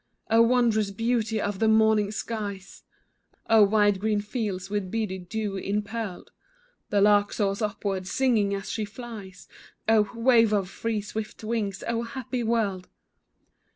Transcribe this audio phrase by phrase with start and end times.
[0.31, 2.81] Oh, wondrous beauty of the morning skies!
[3.47, 6.31] Oh, wide green fields with beady dew impearled!
[6.89, 9.47] The lark soars upward, singing as she flies,
[9.87, 12.89] Oh, wave of free, swift wings, oh, happy world!